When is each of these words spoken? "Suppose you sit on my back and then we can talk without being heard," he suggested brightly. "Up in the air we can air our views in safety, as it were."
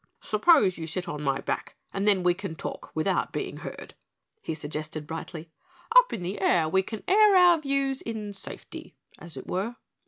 "Suppose 0.23 0.79
you 0.79 0.87
sit 0.87 1.07
on 1.07 1.21
my 1.21 1.41
back 1.41 1.75
and 1.93 2.07
then 2.07 2.23
we 2.23 2.33
can 2.33 2.55
talk 2.55 2.89
without 2.95 3.31
being 3.31 3.57
heard," 3.57 3.93
he 4.41 4.55
suggested 4.55 5.05
brightly. 5.05 5.51
"Up 5.95 6.11
in 6.11 6.23
the 6.23 6.41
air 6.41 6.67
we 6.67 6.81
can 6.81 7.03
air 7.07 7.35
our 7.35 7.59
views 7.59 8.01
in 8.01 8.33
safety, 8.33 8.95
as 9.19 9.37
it 9.37 9.45
were." 9.45 9.75